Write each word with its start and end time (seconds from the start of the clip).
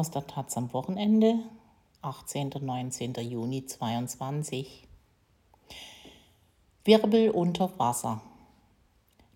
aus 0.00 0.10
der 0.10 0.26
Taz 0.26 0.56
am 0.56 0.72
Wochenende, 0.72 1.40
18. 2.00 2.54
und 2.54 2.62
19. 2.62 3.12
Juni 3.16 3.66
2022. 3.66 4.88
Wirbel 6.86 7.28
unter 7.28 7.78
Wasser. 7.78 8.22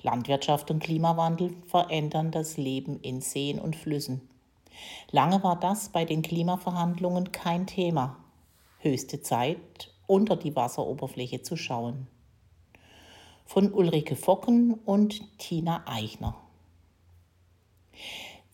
Landwirtschaft 0.01 0.71
und 0.71 0.83
Klimawandel 0.83 1.55
verändern 1.67 2.31
das 2.31 2.57
Leben 2.57 2.99
in 3.01 3.21
Seen 3.21 3.59
und 3.59 3.77
Flüssen. 3.77 4.27
Lange 5.11 5.43
war 5.45 5.61
das 5.61 5.91
bei 5.91 6.07
den 6.07 6.23
Klimaverhandlungen 6.23 7.31
kein 7.31 7.67
Thema. 7.67 8.17
Höchste 8.79 9.21
Zeit, 9.21 9.93
unter 10.07 10.35
die 10.35 10.57
Wasseroberfläche 10.57 11.43
zu 11.43 11.59
schauen. 11.59 12.07
Von 13.45 13.71
Ulrike 13.71 14.17
Focken 14.17 14.73
und 14.73 15.39
Tina 15.39 15.83
Eichner. 15.87 16.35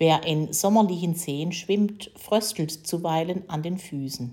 Wer 0.01 0.25
in 0.25 0.51
sommerlichen 0.55 1.15
Seen 1.15 1.53
schwimmt, 1.53 2.11
fröstelt 2.17 2.71
zuweilen 2.71 3.47
an 3.51 3.63
den 3.63 3.77
Füßen. 3.77 4.33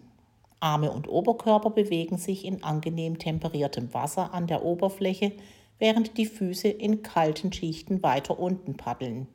Arme 0.62 0.90
und 0.94 1.10
Oberkörper 1.10 1.72
bewegen 1.72 2.18
sich 2.18 2.46
in 2.46 2.64
angenehm 2.64 3.20
temperiertem 3.20 3.94
Wasser 3.94 4.34
an 4.34 4.48
der 4.48 4.64
Oberfläche, 4.64 5.34
während 5.78 6.18
die 6.18 6.26
Füße 6.26 6.70
in 6.70 7.04
kalten 7.04 7.52
Schichten 7.52 8.02
weiter 8.02 8.40
unten 8.40 8.78
paddeln. 8.78 9.28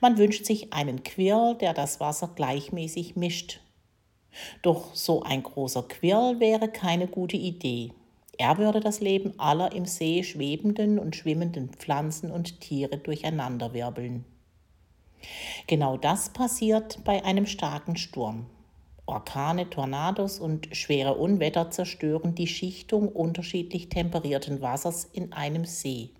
Man 0.00 0.18
wünscht 0.18 0.44
sich 0.44 0.72
einen 0.72 1.02
Quirl, 1.02 1.56
der 1.56 1.74
das 1.74 1.98
Wasser 1.98 2.30
gleichmäßig 2.36 3.16
mischt. 3.16 3.58
Doch 4.62 4.94
so 4.94 5.24
ein 5.24 5.42
großer 5.42 5.82
Quirl 5.82 6.38
wäre 6.38 6.68
keine 6.68 7.08
gute 7.08 7.36
Idee. 7.36 7.92
Er 8.38 8.56
würde 8.56 8.78
das 8.78 9.00
Leben 9.00 9.34
aller 9.40 9.72
im 9.72 9.84
See 9.84 10.22
schwebenden 10.22 11.00
und 11.00 11.16
schwimmenden 11.16 11.70
Pflanzen 11.70 12.30
und 12.30 12.60
Tiere 12.60 12.98
durcheinanderwirbeln. 12.98 14.24
Genau 15.66 15.96
das 15.96 16.30
passiert 16.30 17.04
bei 17.04 17.24
einem 17.24 17.46
starken 17.46 17.96
Sturm. 17.96 18.46
Orkane, 19.06 19.70
Tornados 19.70 20.38
und 20.38 20.68
schwere 20.76 21.14
Unwetter 21.14 21.70
zerstören 21.70 22.34
die 22.34 22.46
Schichtung 22.46 23.08
unterschiedlich 23.08 23.88
temperierten 23.88 24.60
Wassers 24.60 25.08
in 25.12 25.32
einem 25.32 25.64
See. 25.64 26.10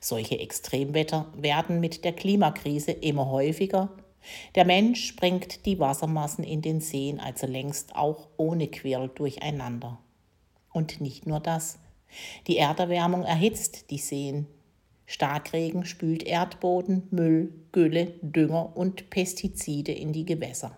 Solche 0.00 0.38
Extremwetter 0.38 1.26
werden 1.36 1.80
mit 1.80 2.04
der 2.04 2.14
Klimakrise 2.14 2.92
immer 2.92 3.30
häufiger. 3.30 3.90
Der 4.54 4.64
Mensch 4.64 5.06
sprengt 5.06 5.66
die 5.66 5.78
Wassermassen 5.78 6.44
in 6.44 6.62
den 6.62 6.80
Seen 6.80 7.20
also 7.20 7.46
längst 7.46 7.94
auch 7.94 8.28
ohne 8.36 8.68
Quirl 8.68 9.08
durcheinander. 9.08 9.98
Und 10.72 11.00
nicht 11.00 11.26
nur 11.26 11.40
das. 11.40 11.78
Die 12.46 12.56
Erderwärmung 12.56 13.24
erhitzt 13.24 13.90
die 13.90 13.98
Seen. 13.98 14.46
Starkregen 15.10 15.86
spült 15.86 16.22
Erdboden, 16.22 17.08
Müll, 17.10 17.50
Gülle, 17.72 18.12
Dünger 18.20 18.76
und 18.76 19.08
Pestizide 19.08 19.90
in 19.90 20.12
die 20.12 20.26
Gewässer. 20.26 20.76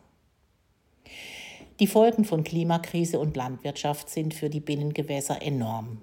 Die 1.81 1.89
Folgen 1.89 2.25
von 2.25 2.45
Klimakrise 2.45 3.19
und 3.19 3.37
Landwirtschaft 3.37 4.09
sind 4.09 4.33
für 4.33 4.49
die 4.49 4.61
Binnengewässer 4.61 5.43
enorm. 5.43 6.01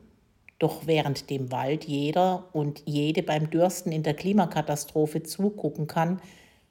Doch 0.59 0.87
während 0.87 1.29
dem 1.29 1.53
Wald 1.53 1.85
jeder 1.85 2.49
und 2.51 2.83
jede 2.85 3.23
beim 3.23 3.49
Dürsten 3.49 3.93
in 3.93 4.03
der 4.03 4.13
Klimakatastrophe 4.13 5.23
zugucken 5.23 5.87
kann, 5.87 6.19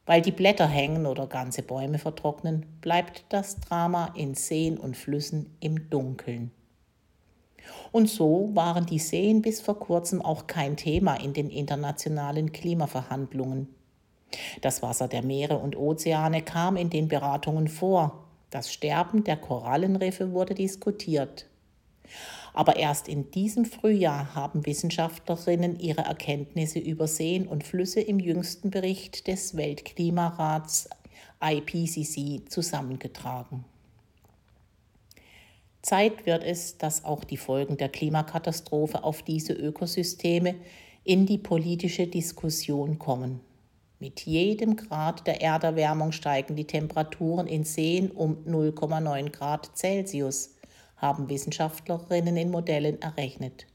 weil 0.05 0.21
die 0.21 0.33
Blätter 0.33 0.69
hängen 0.69 1.07
oder 1.07 1.27
ganze 1.27 1.63
Bäume 1.63 1.99
vertrocknen, 1.99 2.67
bleibt 2.83 3.25
das 3.31 3.61
Drama 3.61 4.13
in 4.15 4.35
Seen 4.35 4.77
und 4.77 4.95
Flüssen 4.95 5.57
im 5.61 5.89
Dunkeln. 5.89 6.51
Und 7.93 8.09
so 8.09 8.51
waren 8.55 8.87
die 8.87 8.99
Seen 8.99 9.43
bis 9.43 9.61
vor 9.61 9.79
kurzem 9.79 10.23
auch 10.23 10.47
kein 10.47 10.77
Thema 10.77 11.15
in 11.15 11.33
den 11.33 11.51
internationalen 11.51 12.53
Klimaverhandlungen. 12.53 13.69
Das 14.61 14.83
Wasser 14.83 15.09
der 15.09 15.23
Meere 15.23 15.59
und 15.59 15.77
Ozeane 15.77 16.43
kam 16.43 16.77
in 16.77 16.91
den 16.91 17.09
Beratungen 17.09 17.69
vor, 17.69 18.25
das 18.51 18.73
Sterben 18.73 19.25
der 19.25 19.37
Korallenriffe 19.37 20.33
wurde 20.33 20.55
diskutiert. 20.55 21.47
Aber 22.55 22.77
erst 22.77 23.09
in 23.09 23.31
diesem 23.31 23.67
Frühjahr 23.67 24.35
haben 24.35 24.65
Wissenschaftlerinnen 24.65 25.79
ihre 25.79 26.03
Erkenntnisse 26.03 26.79
über 26.79 27.07
Seen 27.07 27.47
und 27.47 27.65
Flüsse 27.65 28.01
im 28.01 28.19
jüngsten 28.19 28.71
Bericht 28.71 29.27
des 29.27 29.57
Weltklimarats 29.57 30.89
IPCC 31.43 32.51
zusammengetragen. 32.51 33.65
Zeit 35.87 36.27
wird 36.27 36.43
es, 36.43 36.79
dass 36.79 37.05
auch 37.05 37.23
die 37.23 37.37
Folgen 37.37 37.77
der 37.77 37.89
Klimakatastrophe 37.89 39.05
auf 39.05 39.23
diese 39.23 39.53
Ökosysteme 39.53 40.57
in 41.05 41.27
die 41.27 41.39
politische 41.39 42.09
Diskussion 42.09 42.99
kommen. 42.99 43.39
Mit 44.01 44.23
jedem 44.23 44.75
Grad 44.75 45.29
der 45.29 45.43
Erderwärmung 45.43 46.11
steigen 46.11 46.57
die 46.57 46.67
Temperaturen 46.67 47.47
in 47.47 47.63
Seen 47.63 48.11
um 48.11 48.39
0,9 48.45 49.31
Grad 49.31 49.77
Celsius, 49.77 50.57
haben 50.97 51.29
Wissenschaftlerinnen 51.29 52.37
in 52.37 52.51
Modellen 52.51 53.01
errechnet. 53.01 53.69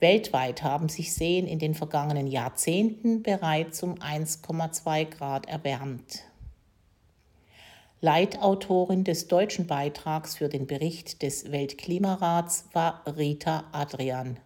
Weltweit 0.00 0.62
haben 0.62 0.88
sich 0.88 1.12
Seen 1.12 1.46
in 1.46 1.58
den 1.58 1.74
vergangenen 1.74 2.28
Jahrzehnten 2.28 3.22
bereits 3.22 3.82
um 3.82 3.96
1,2 3.96 5.04
Grad 5.04 5.50
erwärmt. 5.50 6.24
Leitautorin 8.04 9.02
des 9.02 9.28
deutschen 9.28 9.66
Beitrags 9.66 10.36
für 10.36 10.50
den 10.50 10.66
Bericht 10.66 11.22
des 11.22 11.50
Weltklimarats 11.50 12.66
war 12.74 13.02
Rita 13.06 13.64
Adrian. 13.72 14.38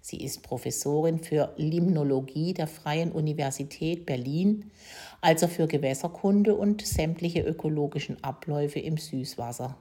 Sie 0.00 0.18
ist 0.18 0.44
Professorin 0.44 1.18
für 1.18 1.52
Limnologie 1.56 2.54
der 2.54 2.68
Freien 2.68 3.10
Universität 3.10 4.06
Berlin, 4.06 4.70
also 5.20 5.48
für 5.48 5.66
Gewässerkunde 5.66 6.54
und 6.54 6.86
sämtliche 6.86 7.40
ökologischen 7.40 8.22
Abläufe 8.22 8.78
im 8.78 8.96
Süßwasser. 8.96 9.76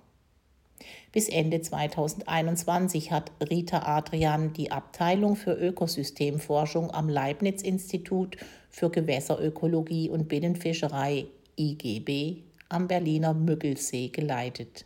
Bis 1.12 1.30
Ende 1.30 1.62
2021 1.62 3.12
hat 3.12 3.32
Rita 3.48 3.84
Adrian 3.96 4.54
die 4.54 4.72
Abteilung 4.72 5.36
für 5.36 5.54
Ökosystemforschung 5.54 6.90
am 6.90 7.10
Leibniz-Institut 7.10 8.38
für 8.72 8.90
Gewässerökologie 8.90 10.10
und 10.10 10.28
Binnenfischerei 10.28 11.28
IGB 11.60 12.47
am 12.70 12.88
Berliner 12.88 13.34
Müggelsee 13.34 14.10
geleitet. 14.10 14.86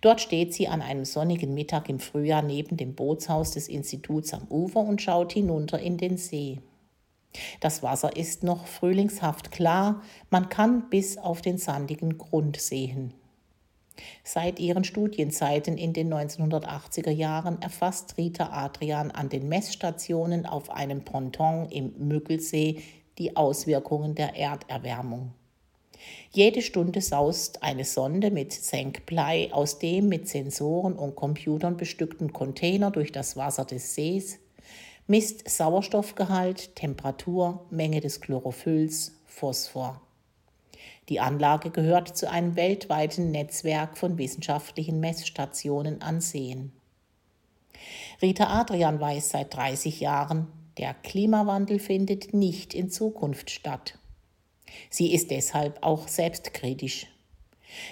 Dort 0.00 0.20
steht 0.20 0.54
sie 0.54 0.68
an 0.68 0.82
einem 0.82 1.04
sonnigen 1.04 1.54
Mittag 1.54 1.88
im 1.88 2.00
Frühjahr 2.00 2.42
neben 2.42 2.76
dem 2.76 2.94
Bootshaus 2.94 3.52
des 3.52 3.68
Instituts 3.68 4.34
am 4.34 4.46
Ufer 4.48 4.80
und 4.80 5.00
schaut 5.00 5.32
hinunter 5.32 5.78
in 5.78 5.98
den 5.98 6.16
See. 6.16 6.60
Das 7.60 7.82
Wasser 7.82 8.16
ist 8.16 8.42
noch 8.42 8.66
frühlingshaft 8.66 9.50
klar, 9.50 10.02
man 10.30 10.48
kann 10.48 10.90
bis 10.90 11.16
auf 11.16 11.40
den 11.40 11.58
sandigen 11.58 12.18
Grund 12.18 12.60
sehen. 12.60 13.14
Seit 14.24 14.58
ihren 14.58 14.84
Studienzeiten 14.84 15.76
in 15.76 15.92
den 15.92 16.12
1980er 16.12 17.10
Jahren 17.10 17.60
erfasst 17.60 18.16
Rita 18.16 18.50
Adrian 18.50 19.10
an 19.10 19.28
den 19.28 19.48
Messstationen 19.48 20.46
auf 20.46 20.70
einem 20.70 21.04
Ponton 21.04 21.68
im 21.68 21.92
Müggelsee 21.98 22.82
die 23.18 23.36
Auswirkungen 23.36 24.14
der 24.14 24.34
Erderwärmung. 24.36 25.32
Jede 26.30 26.62
Stunde 26.62 27.00
saust 27.00 27.62
eine 27.62 27.84
Sonde 27.84 28.30
mit 28.30 28.52
Senkblei 28.52 29.50
aus 29.52 29.78
dem 29.78 30.08
mit 30.08 30.28
Sensoren 30.28 30.94
und 30.94 31.14
Computern 31.14 31.76
bestückten 31.76 32.32
Container 32.32 32.90
durch 32.90 33.12
das 33.12 33.36
Wasser 33.36 33.64
des 33.64 33.94
Sees, 33.94 34.38
misst 35.06 35.48
Sauerstoffgehalt, 35.48 36.74
Temperatur, 36.76 37.66
Menge 37.70 38.00
des 38.00 38.20
Chlorophylls, 38.20 39.20
Phosphor. 39.26 40.00
Die 41.08 41.20
Anlage 41.20 41.70
gehört 41.70 42.16
zu 42.16 42.30
einem 42.30 42.56
weltweiten 42.56 43.30
Netzwerk 43.30 43.98
von 43.98 44.18
wissenschaftlichen 44.18 45.00
Messstationen 45.00 46.00
an 46.00 46.20
Seen. 46.20 46.72
Rita 48.22 48.60
Adrian 48.60 49.00
weiß 49.00 49.30
seit 49.30 49.54
30 49.54 50.00
Jahren, 50.00 50.46
der 50.78 50.94
Klimawandel 50.94 51.78
findet 51.78 52.32
nicht 52.32 52.72
in 52.72 52.88
Zukunft 52.88 53.50
statt. 53.50 53.98
Sie 54.90 55.12
ist 55.12 55.30
deshalb 55.30 55.82
auch 55.82 56.08
selbstkritisch. 56.08 57.06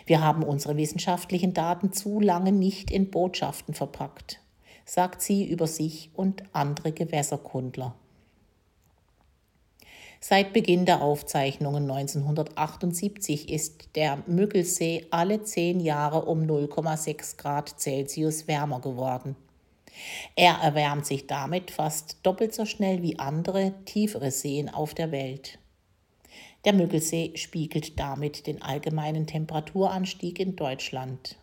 Wir 0.06 0.22
haben 0.22 0.42
unsere 0.42 0.76
wissenschaftlichen 0.76 1.54
Daten 1.54 1.92
zu 1.92 2.20
lange 2.20 2.52
nicht 2.52 2.90
in 2.90 3.10
Botschaften 3.10 3.74
verpackt, 3.74 4.40
sagt 4.84 5.22
sie 5.22 5.44
über 5.44 5.66
sich 5.66 6.10
und 6.14 6.42
andere 6.52 6.92
Gewässerkundler. 6.92 7.94
Seit 10.22 10.52
Beginn 10.52 10.84
der 10.84 11.00
Aufzeichnungen 11.00 11.90
1978 11.90 13.48
ist 13.48 13.96
der 13.96 14.18
Müggelsee 14.26 15.06
alle 15.10 15.44
zehn 15.44 15.80
Jahre 15.80 16.26
um 16.26 16.42
0,6 16.42 17.38
Grad 17.38 17.80
Celsius 17.80 18.46
wärmer 18.46 18.80
geworden. 18.80 19.34
Er 20.36 20.56
erwärmt 20.62 21.06
sich 21.06 21.26
damit 21.26 21.70
fast 21.70 22.18
doppelt 22.22 22.54
so 22.54 22.66
schnell 22.66 23.02
wie 23.02 23.18
andere 23.18 23.72
tiefere 23.86 24.30
Seen 24.30 24.68
auf 24.68 24.92
der 24.92 25.10
Welt. 25.10 25.58
Der 26.66 26.74
Müggelsee 26.74 27.32
spiegelt 27.36 27.98
damit 27.98 28.46
den 28.46 28.60
allgemeinen 28.60 29.26
Temperaturanstieg 29.26 30.38
in 30.38 30.56
Deutschland. 30.56 31.36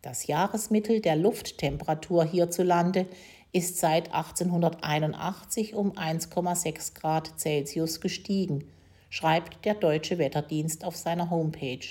Das 0.00 0.28
Jahresmittel 0.28 1.00
der 1.00 1.16
Lufttemperatur 1.16 2.24
hierzulande 2.24 3.06
ist 3.52 3.78
seit 3.78 4.14
1881 4.14 5.74
um 5.74 5.92
1,6 5.92 6.94
Grad 6.94 7.38
Celsius 7.38 8.00
gestiegen, 8.00 8.64
schreibt 9.08 9.64
der 9.64 9.74
Deutsche 9.74 10.18
Wetterdienst 10.18 10.84
auf 10.84 10.94
seiner 10.96 11.30
Homepage 11.30 11.86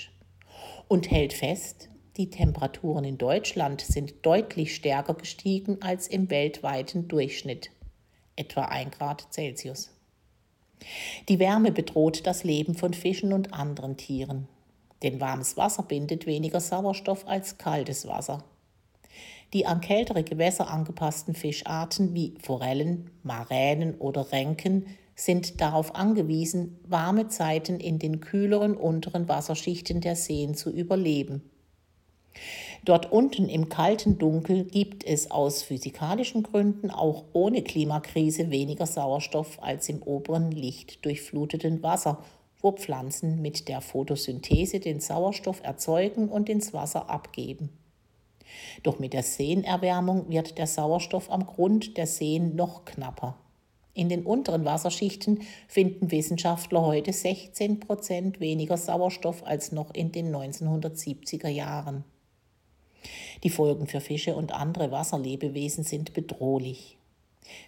und 0.88 1.10
hält 1.10 1.34
fest, 1.34 1.90
die 2.16 2.30
Temperaturen 2.30 3.04
in 3.04 3.18
Deutschland 3.18 3.82
sind 3.82 4.14
deutlich 4.22 4.74
stärker 4.74 5.14
gestiegen 5.14 5.82
als 5.82 6.08
im 6.08 6.30
weltweiten 6.30 7.08
Durchschnitt, 7.08 7.70
etwa 8.36 8.64
1 8.64 8.96
Grad 8.96 9.26
Celsius. 9.30 9.90
Die 11.28 11.38
Wärme 11.38 11.72
bedroht 11.72 12.26
das 12.26 12.44
Leben 12.44 12.74
von 12.74 12.94
Fischen 12.94 13.32
und 13.32 13.52
anderen 13.54 13.96
Tieren, 13.96 14.48
denn 15.02 15.20
warmes 15.20 15.56
Wasser 15.56 15.82
bindet 15.82 16.26
weniger 16.26 16.60
Sauerstoff 16.60 17.26
als 17.26 17.58
kaltes 17.58 18.06
Wasser. 18.06 18.44
Die 19.52 19.66
an 19.66 19.80
kältere 19.80 20.22
Gewässer 20.22 20.70
angepassten 20.70 21.34
Fischarten 21.34 22.14
wie 22.14 22.34
Forellen, 22.40 23.10
Maränen 23.22 23.96
oder 23.96 24.30
Renken 24.32 24.86
sind 25.16 25.60
darauf 25.60 25.94
angewiesen, 25.96 26.78
warme 26.86 27.28
Zeiten 27.28 27.78
in 27.78 27.98
den 27.98 28.20
kühleren 28.20 28.76
unteren 28.76 29.28
Wasserschichten 29.28 30.00
der 30.00 30.16
Seen 30.16 30.54
zu 30.54 30.70
überleben. 30.70 31.49
Dort 32.84 33.12
unten 33.12 33.48
im 33.48 33.68
kalten 33.68 34.18
Dunkel 34.18 34.64
gibt 34.64 35.04
es 35.04 35.30
aus 35.30 35.62
physikalischen 35.62 36.42
Gründen 36.42 36.90
auch 36.90 37.24
ohne 37.32 37.62
Klimakrise 37.62 38.50
weniger 38.50 38.86
Sauerstoff 38.86 39.62
als 39.62 39.88
im 39.88 40.02
oberen 40.02 40.50
Licht 40.50 41.04
durchfluteten 41.04 41.82
Wasser, 41.82 42.22
wo 42.62 42.72
Pflanzen 42.72 43.42
mit 43.42 43.68
der 43.68 43.80
Photosynthese 43.80 44.80
den 44.80 45.00
Sauerstoff 45.00 45.62
erzeugen 45.62 46.28
und 46.28 46.48
ins 46.48 46.72
Wasser 46.72 47.10
abgeben. 47.10 47.70
Doch 48.82 48.98
mit 48.98 49.12
der 49.12 49.22
Seenerwärmung 49.22 50.28
wird 50.30 50.58
der 50.58 50.66
Sauerstoff 50.66 51.30
am 51.30 51.46
Grund 51.46 51.96
der 51.96 52.06
Seen 52.06 52.56
noch 52.56 52.84
knapper. 52.84 53.36
In 53.92 54.08
den 54.08 54.24
unteren 54.24 54.64
Wasserschichten 54.64 55.40
finden 55.68 56.10
Wissenschaftler 56.10 56.82
heute 56.82 57.12
16 57.12 57.80
Prozent 57.80 58.40
weniger 58.40 58.76
Sauerstoff 58.76 59.44
als 59.44 59.72
noch 59.72 59.92
in 59.92 60.12
den 60.12 60.34
1970er 60.34 61.48
Jahren. 61.48 62.04
Die 63.42 63.50
Folgen 63.50 63.86
für 63.86 64.00
Fische 64.00 64.34
und 64.36 64.52
andere 64.52 64.90
Wasserlebewesen 64.90 65.84
sind 65.84 66.12
bedrohlich. 66.12 66.98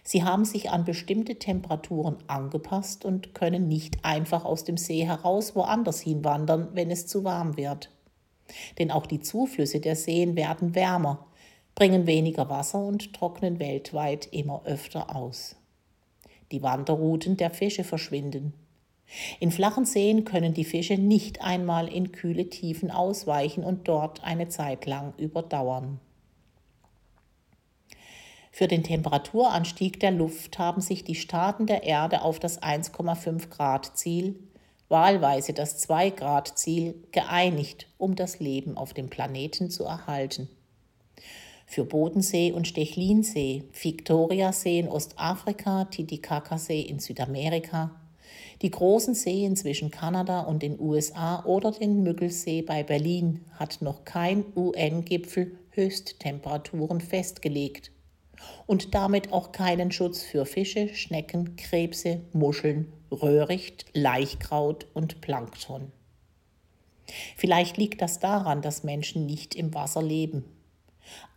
Sie 0.03 0.23
haben 0.23 0.45
sich 0.45 0.69
an 0.69 0.85
bestimmte 0.85 1.35
Temperaturen 1.35 2.17
angepasst 2.27 3.05
und 3.05 3.33
können 3.33 3.67
nicht 3.67 4.03
einfach 4.03 4.45
aus 4.45 4.63
dem 4.63 4.77
See 4.77 5.05
heraus 5.05 5.55
woanders 5.55 5.99
hinwandern, 5.99 6.69
wenn 6.73 6.91
es 6.91 7.07
zu 7.07 7.23
warm 7.23 7.57
wird. 7.57 7.89
Denn 8.77 8.91
auch 8.91 9.05
die 9.05 9.21
Zuflüsse 9.21 9.79
der 9.79 9.95
Seen 9.95 10.35
werden 10.35 10.75
wärmer, 10.75 11.25
bringen 11.75 12.05
weniger 12.05 12.49
Wasser 12.49 12.85
und 12.85 13.13
trocknen 13.13 13.59
weltweit 13.59 14.27
immer 14.31 14.61
öfter 14.65 15.15
aus. 15.15 15.55
Die 16.51 16.61
Wanderrouten 16.61 17.37
der 17.37 17.49
Fische 17.49 17.83
verschwinden. 17.83 18.53
In 19.39 19.51
flachen 19.51 19.85
Seen 19.85 20.25
können 20.25 20.53
die 20.53 20.63
Fische 20.63 20.97
nicht 20.97 21.41
einmal 21.41 21.87
in 21.87 22.11
kühle 22.11 22.49
Tiefen 22.49 22.91
ausweichen 22.91 23.63
und 23.63 23.87
dort 23.87 24.23
eine 24.23 24.49
Zeit 24.49 24.85
lang 24.85 25.13
überdauern. 25.17 25.99
Für 28.51 28.67
den 28.67 28.83
Temperaturanstieg 28.83 29.99
der 29.99 30.11
Luft 30.11 30.59
haben 30.59 30.81
sich 30.81 31.03
die 31.03 31.15
Staaten 31.15 31.65
der 31.65 31.83
Erde 31.83 32.21
auf 32.21 32.39
das 32.39 32.61
1,5 32.61 33.49
Grad 33.49 33.97
Ziel, 33.97 34.39
wahlweise 34.89 35.53
das 35.53 35.79
2 35.79 36.11
Grad 36.11 36.55
Ziel, 36.55 36.93
geeinigt, 37.11 37.87
um 37.97 38.15
das 38.15 38.39
Leben 38.39 38.77
auf 38.77 38.93
dem 38.93 39.09
Planeten 39.09 39.71
zu 39.71 39.85
erhalten. 39.85 40.49
Für 41.65 41.83
Bodensee 41.83 42.51
und 42.51 42.67
Stechlinsee, 42.67 43.63
Viktoriasee 43.73 44.79
in 44.79 44.87
Ostafrika, 44.87 45.85
Titicacasee 45.85 46.81
in 46.81 46.99
Südamerika, 46.99 47.99
die 48.61 48.71
großen 48.71 49.13
Seen 49.13 49.55
zwischen 49.55 49.91
Kanada 49.91 50.41
und 50.41 50.63
den 50.63 50.79
USA 50.79 51.43
oder 51.45 51.71
den 51.71 52.03
Müggelsee 52.03 52.61
bei 52.61 52.83
Berlin 52.83 53.41
hat 53.53 53.81
noch 53.81 54.05
kein 54.05 54.45
UN-Gipfel 54.55 55.57
Höchsttemperaturen 55.71 57.01
festgelegt 57.01 57.91
und 58.65 58.93
damit 58.93 59.31
auch 59.31 59.51
keinen 59.51 59.91
Schutz 59.91 60.21
für 60.21 60.45
Fische, 60.45 60.93
Schnecken, 60.93 61.55
Krebse, 61.55 62.21
Muscheln, 62.33 62.91
Röhricht, 63.11 63.85
Laichkraut 63.93 64.87
und 64.93 65.21
Plankton. 65.21 65.91
Vielleicht 67.35 67.77
liegt 67.77 68.01
das 68.01 68.19
daran, 68.19 68.61
dass 68.61 68.83
Menschen 68.83 69.25
nicht 69.25 69.55
im 69.55 69.73
Wasser 69.73 70.01
leben. 70.01 70.45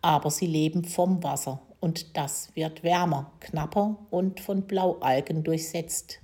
Aber 0.00 0.30
sie 0.30 0.46
leben 0.46 0.84
vom 0.84 1.22
Wasser 1.22 1.60
und 1.80 2.16
das 2.16 2.54
wird 2.54 2.82
wärmer, 2.82 3.32
knapper 3.40 3.98
und 4.10 4.40
von 4.40 4.62
Blaualgen 4.62 5.42
durchsetzt. 5.42 6.20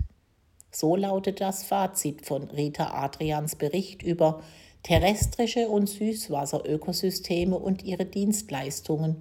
So 0.75 0.97
lautet 0.97 1.43
das 1.43 1.65
Fazit 1.65 2.25
von 2.25 2.45
Rita 2.45 2.95
Adrians 2.95 3.57
Bericht 3.57 4.03
über 4.03 4.43
terrestrische 4.83 5.69
und 5.69 5.87
Süßwasserökosysteme 5.87 7.57
und 7.57 7.85
ihre 7.85 8.07
Dienstleistungen 8.07 9.17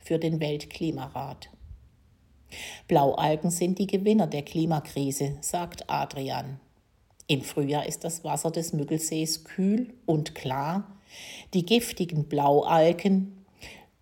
für 0.00 0.18
den 0.18 0.40
Weltklimarat. 0.40 1.50
Blaualgen 2.88 3.50
sind 3.50 3.78
die 3.78 3.86
Gewinner 3.86 4.26
der 4.26 4.42
Klimakrise, 4.42 5.36
sagt 5.40 5.88
Adrian. 5.88 6.58
Im 7.28 7.42
Frühjahr 7.42 7.86
ist 7.86 8.02
das 8.04 8.24
Wasser 8.24 8.50
des 8.50 8.72
Müggelsees 8.72 9.44
kühl 9.44 9.94
und 10.04 10.34
klar. 10.34 10.98
Die 11.54 11.64
giftigen 11.64 12.24
Blaualgen 12.24 13.44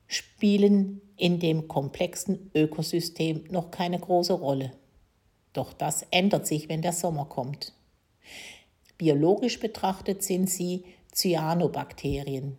spielen 0.06 1.02
in 1.16 1.40
dem 1.40 1.68
komplexen 1.68 2.50
Ökosystem 2.54 3.44
noch 3.50 3.70
keine 3.70 3.98
große 3.98 4.32
Rolle. 4.32 4.72
Doch 5.56 5.72
das 5.72 6.06
ändert 6.10 6.46
sich, 6.46 6.68
wenn 6.68 6.82
der 6.82 6.92
Sommer 6.92 7.24
kommt. 7.24 7.72
Biologisch 8.98 9.58
betrachtet 9.58 10.22
sind 10.22 10.50
sie 10.50 10.84
Cyanobakterien. 11.14 12.58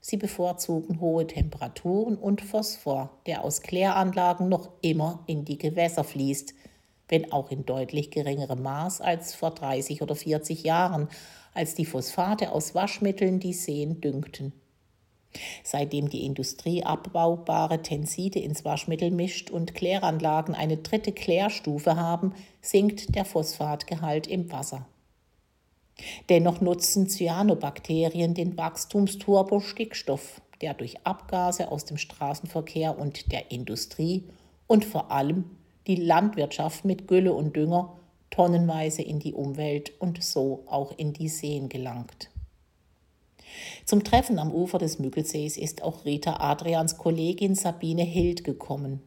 Sie 0.00 0.16
bevorzugen 0.16 1.00
hohe 1.00 1.26
Temperaturen 1.26 2.16
und 2.16 2.40
Phosphor, 2.40 3.10
der 3.26 3.44
aus 3.44 3.60
Kläranlagen 3.60 4.48
noch 4.48 4.70
immer 4.80 5.22
in 5.26 5.44
die 5.44 5.58
Gewässer 5.58 6.04
fließt, 6.04 6.54
wenn 7.08 7.32
auch 7.32 7.50
in 7.50 7.66
deutlich 7.66 8.10
geringerem 8.10 8.62
Maß 8.62 9.02
als 9.02 9.34
vor 9.34 9.50
30 9.50 10.00
oder 10.00 10.14
40 10.14 10.62
Jahren, 10.62 11.08
als 11.52 11.74
die 11.74 11.84
Phosphate 11.84 12.52
aus 12.52 12.74
Waschmitteln 12.74 13.40
die 13.40 13.52
Seen 13.52 14.00
düngten. 14.00 14.52
Seitdem 15.62 16.08
die 16.08 16.24
Industrie 16.24 16.82
abbaubare 16.82 17.82
Tenside 17.82 18.38
ins 18.38 18.64
Waschmittel 18.64 19.10
mischt 19.10 19.50
und 19.50 19.74
Kläranlagen 19.74 20.54
eine 20.54 20.78
dritte 20.78 21.12
Klärstufe 21.12 21.96
haben, 21.96 22.34
sinkt 22.62 23.14
der 23.14 23.24
Phosphatgehalt 23.24 24.26
im 24.26 24.50
Wasser. 24.50 24.86
Dennoch 26.28 26.60
nutzen 26.60 27.08
Cyanobakterien 27.08 28.34
den 28.34 28.56
Wachstumsturbo 28.56 29.60
Stickstoff, 29.60 30.40
der 30.60 30.74
durch 30.74 30.96
Abgase 31.04 31.70
aus 31.70 31.84
dem 31.84 31.96
Straßenverkehr 31.96 32.98
und 32.98 33.32
der 33.32 33.50
Industrie 33.50 34.24
und 34.66 34.84
vor 34.84 35.10
allem 35.10 35.44
die 35.86 35.96
Landwirtschaft 35.96 36.84
mit 36.84 37.08
Gülle 37.08 37.32
und 37.32 37.56
Dünger 37.56 37.96
tonnenweise 38.30 39.02
in 39.02 39.18
die 39.18 39.32
Umwelt 39.32 39.92
und 39.98 40.22
so 40.22 40.64
auch 40.66 40.96
in 40.96 41.12
die 41.12 41.28
Seen 41.28 41.68
gelangt. 41.68 42.30
Zum 43.84 44.04
Treffen 44.04 44.38
am 44.38 44.52
Ufer 44.52 44.78
des 44.78 44.98
Müggelsees 44.98 45.56
ist 45.56 45.82
auch 45.82 46.04
Rita 46.04 46.36
Adrians 46.40 46.98
Kollegin 46.98 47.54
Sabine 47.54 48.02
Hild 48.02 48.44
gekommen. 48.44 49.00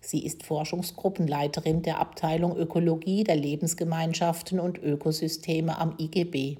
Sie 0.00 0.24
ist 0.24 0.44
Forschungsgruppenleiterin 0.44 1.82
der 1.82 1.98
Abteilung 1.98 2.56
Ökologie 2.56 3.24
der 3.24 3.36
Lebensgemeinschaften 3.36 4.60
und 4.60 4.78
Ökosysteme 4.78 5.78
am 5.78 5.94
IGB. 5.98 6.56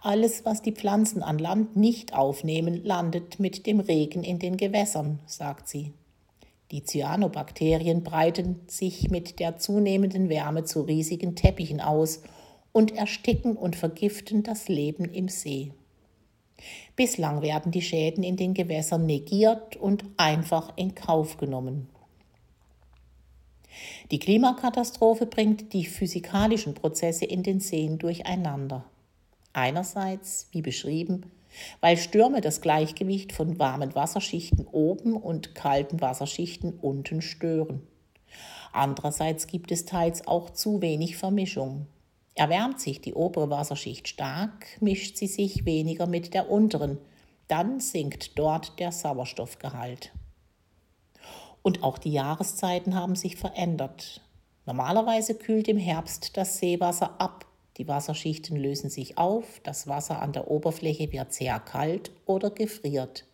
Alles, 0.00 0.44
was 0.44 0.62
die 0.62 0.72
Pflanzen 0.72 1.22
an 1.22 1.38
Land 1.38 1.76
nicht 1.76 2.14
aufnehmen, 2.14 2.82
landet 2.84 3.38
mit 3.38 3.66
dem 3.66 3.80
Regen 3.80 4.24
in 4.24 4.38
den 4.38 4.56
Gewässern, 4.56 5.20
sagt 5.26 5.68
sie. 5.68 5.92
Die 6.72 6.84
Cyanobakterien 6.84 8.02
breiten 8.02 8.60
sich 8.66 9.10
mit 9.10 9.38
der 9.38 9.58
zunehmenden 9.58 10.28
Wärme 10.28 10.64
zu 10.64 10.80
riesigen 10.80 11.36
Teppichen 11.36 11.80
aus 11.80 12.22
und 12.72 12.96
ersticken 12.96 13.56
und 13.56 13.76
vergiften 13.76 14.42
das 14.42 14.68
Leben 14.68 15.04
im 15.04 15.28
See. 15.28 15.72
Bislang 16.96 17.42
werden 17.42 17.72
die 17.72 17.82
Schäden 17.82 18.22
in 18.22 18.36
den 18.36 18.54
Gewässern 18.54 19.06
negiert 19.06 19.76
und 19.76 20.04
einfach 20.16 20.72
in 20.76 20.94
Kauf 20.94 21.36
genommen. 21.36 21.88
Die 24.10 24.18
Klimakatastrophe 24.18 25.26
bringt 25.26 25.72
die 25.72 25.86
physikalischen 25.86 26.74
Prozesse 26.74 27.24
in 27.24 27.42
den 27.42 27.60
Seen 27.60 27.98
durcheinander. 27.98 28.84
Einerseits, 29.52 30.48
wie 30.52 30.62
beschrieben, 30.62 31.30
weil 31.80 31.96
Stürme 31.96 32.40
das 32.40 32.60
Gleichgewicht 32.60 33.32
von 33.32 33.58
warmen 33.58 33.94
Wasserschichten 33.94 34.66
oben 34.70 35.16
und 35.16 35.54
kalten 35.54 36.00
Wasserschichten 36.00 36.78
unten 36.80 37.22
stören. 37.22 37.82
Andererseits 38.72 39.46
gibt 39.46 39.70
es 39.70 39.84
teils 39.84 40.26
auch 40.26 40.50
zu 40.50 40.80
wenig 40.80 41.16
Vermischung. 41.16 41.86
Erwärmt 42.34 42.80
sich 42.80 43.00
die 43.00 43.14
obere 43.14 43.50
Wasserschicht 43.50 44.08
stark, 44.08 44.66
mischt 44.80 45.16
sie 45.16 45.26
sich 45.26 45.64
weniger 45.64 46.06
mit 46.06 46.34
der 46.34 46.50
unteren, 46.50 46.98
dann 47.48 47.80
sinkt 47.80 48.38
dort 48.38 48.78
der 48.78 48.92
Sauerstoffgehalt. 48.92 50.12
Und 51.62 51.82
auch 51.82 51.98
die 51.98 52.12
Jahreszeiten 52.12 52.94
haben 52.94 53.14
sich 53.14 53.36
verändert. 53.36 54.20
Normalerweise 54.64 55.34
kühlt 55.34 55.68
im 55.68 55.76
Herbst 55.76 56.36
das 56.36 56.58
Seewasser 56.58 57.20
ab, 57.20 57.46
Die 57.78 57.88
Wasserschichten 57.88 58.56
lösen 58.56 58.90
sich 58.90 59.16
auf, 59.16 59.60
das 59.62 59.86
Wasser 59.86 60.20
an 60.20 60.32
der 60.32 60.50
Oberfläche 60.50 61.10
wird 61.12 61.32
sehr 61.32 61.58
kalt 61.58 62.10
oder 62.26 62.50
gefriert. 62.50 63.24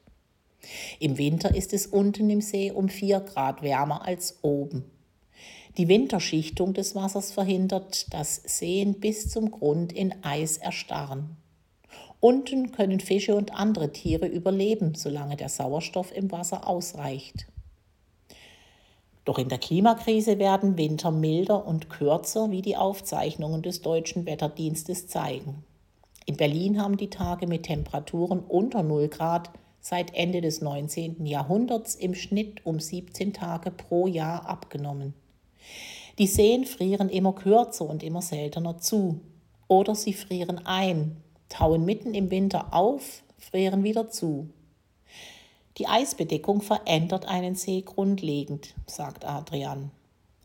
Im 1.00 1.18
Winter 1.18 1.54
ist 1.54 1.72
es 1.72 1.86
unten 1.86 2.30
im 2.30 2.40
See 2.40 2.70
um 2.70 2.88
4 2.88 3.20
Grad 3.20 3.62
wärmer 3.62 4.06
als 4.06 4.38
oben. 4.42 4.84
Die 5.78 5.86
Winterschichtung 5.86 6.74
des 6.74 6.96
Wassers 6.96 7.30
verhindert, 7.30 8.12
dass 8.12 8.42
Seen 8.44 8.94
bis 8.94 9.30
zum 9.30 9.52
Grund 9.52 9.92
in 9.92 10.12
Eis 10.24 10.56
erstarren. 10.56 11.36
Unten 12.18 12.72
können 12.72 12.98
Fische 12.98 13.36
und 13.36 13.54
andere 13.54 13.92
Tiere 13.92 14.26
überleben, 14.26 14.96
solange 14.96 15.36
der 15.36 15.48
Sauerstoff 15.48 16.10
im 16.10 16.32
Wasser 16.32 16.66
ausreicht. 16.66 17.46
Doch 19.24 19.38
in 19.38 19.48
der 19.48 19.58
Klimakrise 19.58 20.40
werden 20.40 20.76
Winter 20.76 21.12
milder 21.12 21.64
und 21.64 21.88
kürzer, 21.88 22.50
wie 22.50 22.62
die 22.62 22.76
Aufzeichnungen 22.76 23.62
des 23.62 23.80
deutschen 23.80 24.26
Wetterdienstes 24.26 25.06
zeigen. 25.06 25.62
In 26.26 26.36
Berlin 26.36 26.82
haben 26.82 26.96
die 26.96 27.10
Tage 27.10 27.46
mit 27.46 27.62
Temperaturen 27.62 28.40
unter 28.40 28.82
0 28.82 29.06
Grad 29.06 29.50
seit 29.80 30.12
Ende 30.16 30.40
des 30.40 30.60
19. 30.60 31.24
Jahrhunderts 31.24 31.94
im 31.94 32.16
Schnitt 32.16 32.66
um 32.66 32.80
17 32.80 33.32
Tage 33.32 33.70
pro 33.70 34.08
Jahr 34.08 34.48
abgenommen. 34.48 35.14
Die 36.18 36.26
Seen 36.26 36.64
frieren 36.64 37.08
immer 37.08 37.32
kürzer 37.32 37.88
und 37.88 38.02
immer 38.02 38.22
seltener 38.22 38.78
zu. 38.78 39.20
Oder 39.68 39.94
sie 39.94 40.12
frieren 40.12 40.66
ein, 40.66 41.16
tauen 41.48 41.84
mitten 41.84 42.14
im 42.14 42.30
Winter 42.30 42.74
auf, 42.74 43.22
frieren 43.38 43.84
wieder 43.84 44.10
zu. 44.10 44.48
Die 45.78 45.86
Eisbedeckung 45.86 46.60
verändert 46.60 47.26
einen 47.28 47.54
See 47.54 47.82
grundlegend, 47.82 48.74
sagt 48.86 49.24
Adrian. 49.24 49.92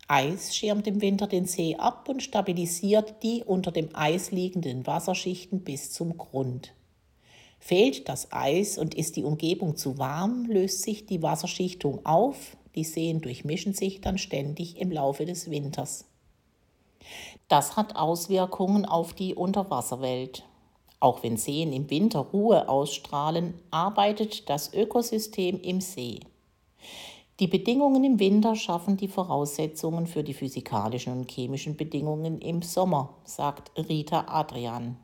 Eis 0.07 0.55
schirmt 0.55 0.85
im 0.85 1.01
Winter 1.01 1.25
den 1.25 1.45
See 1.45 1.75
ab 1.75 2.07
und 2.07 2.21
stabilisiert 2.21 3.15
die 3.23 3.43
unter 3.43 3.71
dem 3.71 3.89
Eis 3.93 4.31
liegenden 4.31 4.85
Wasserschichten 4.85 5.61
bis 5.61 5.91
zum 5.91 6.17
Grund. 6.17 6.73
Fehlt 7.57 8.09
das 8.09 8.31
Eis 8.31 8.77
und 8.77 8.93
ist 8.93 9.15
die 9.15 9.23
Umgebung 9.23 9.77
zu 9.77 9.97
warm, 9.97 10.45
löst 10.45 10.83
sich 10.83 11.05
die 11.05 11.23
Wasserschichtung 11.23 12.05
auf, 12.05 12.57
die 12.75 12.83
Seen 12.83 13.21
durchmischen 13.21 13.73
sich 13.73 14.01
dann 14.01 14.17
ständig 14.17 14.79
im 14.79 14.91
Laufe 14.91 15.25
des 15.25 15.49
Winters. 15.49 16.05
Das 17.47 17.75
hat 17.75 17.95
Auswirkungen 17.95 18.85
auf 18.85 19.13
die 19.13 19.35
Unterwasserwelt. 19.35 20.43
Auch 20.99 21.21
wenn 21.21 21.37
Seen 21.37 21.73
im 21.73 21.89
Winter 21.89 22.19
Ruhe 22.19 22.69
ausstrahlen, 22.69 23.55
arbeitet 23.71 24.49
das 24.49 24.73
Ökosystem 24.73 25.59
im 25.61 25.81
See. 25.81 26.21
Die 27.39 27.47
Bedingungen 27.47 28.03
im 28.03 28.19
Winter 28.19 28.55
schaffen 28.55 28.95
die 28.95 29.07
Voraussetzungen 29.07 30.07
für 30.07 30.23
die 30.23 30.33
physikalischen 30.33 31.13
und 31.13 31.31
chemischen 31.31 31.75
Bedingungen 31.75 32.39
im 32.39 32.61
Sommer, 32.61 33.15
sagt 33.25 33.71
Rita 33.77 34.25
Adrian. 34.27 34.97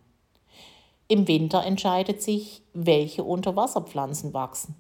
Im 1.08 1.28
Winter 1.28 1.66
entscheidet 1.66 2.22
sich, 2.22 2.62
welche 2.74 3.24
Unterwasserpflanzen 3.24 4.34
wachsen. 4.34 4.76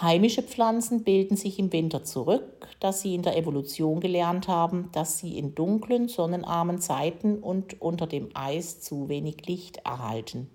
Heimische 0.00 0.42
Pflanzen 0.42 1.04
bilden 1.04 1.36
sich 1.36 1.58
im 1.58 1.72
Winter 1.72 2.02
zurück, 2.04 2.68
da 2.80 2.92
sie 2.92 3.14
in 3.14 3.22
der 3.22 3.36
Evolution 3.36 4.00
gelernt 4.00 4.48
haben, 4.48 4.88
dass 4.92 5.18
sie 5.18 5.36
in 5.36 5.54
dunklen, 5.54 6.08
sonnenarmen 6.08 6.78
Zeiten 6.78 7.38
und 7.38 7.80
unter 7.82 8.06
dem 8.06 8.30
Eis 8.34 8.80
zu 8.80 9.08
wenig 9.08 9.46
Licht 9.46 9.78
erhalten. 9.84 10.48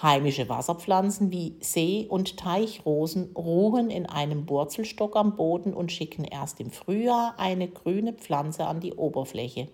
Heimische 0.00 0.48
Wasserpflanzen 0.48 1.30
wie 1.30 1.56
See- 1.60 2.06
und 2.08 2.38
Teichrosen 2.38 3.32
ruhen 3.36 3.90
in 3.90 4.06
einem 4.06 4.48
Wurzelstock 4.48 5.16
am 5.16 5.36
Boden 5.36 5.74
und 5.74 5.92
schicken 5.92 6.24
erst 6.24 6.60
im 6.60 6.70
Frühjahr 6.70 7.34
eine 7.38 7.68
grüne 7.68 8.14
Pflanze 8.14 8.66
an 8.66 8.80
die 8.80 8.94
Oberfläche. 8.94 9.68